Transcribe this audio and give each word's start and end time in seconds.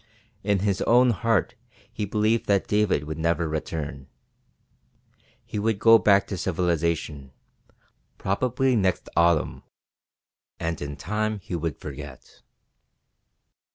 In 0.43 0.57
his 0.61 0.81
own 0.87 1.11
heart 1.11 1.53
he 1.93 2.05
believed 2.05 2.47
that 2.47 2.65
David 2.65 3.03
would 3.03 3.19
never 3.19 3.47
return. 3.47 4.07
He 5.45 5.59
would 5.59 5.77
go 5.77 5.99
back 5.99 6.25
to 6.25 6.37
civilization, 6.37 7.31
probably 8.17 8.75
next 8.75 9.09
autumn, 9.15 9.61
and 10.59 10.81
in 10.81 10.95
time 10.97 11.37
he 11.37 11.55
would 11.55 11.77
forget. 11.77 12.41